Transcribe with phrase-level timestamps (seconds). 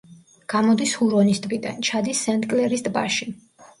[0.53, 3.29] გამოდის ჰურონის ტბიდან, ჩადის სენტ-კლერის ტბაში.